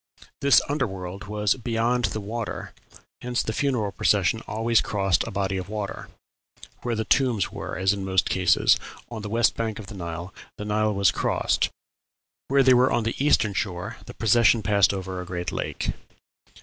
[0.39, 2.73] This under world was beyond the water,
[3.21, 6.07] hence the funeral procession always crossed a body of water.
[6.81, 8.77] "Where the tombs were, as in most cases,
[9.11, 11.69] on the west bank of the Nile, the Nile was crossed;
[12.47, 15.91] where they were on the eastern shore the procession passed over a sacred lake."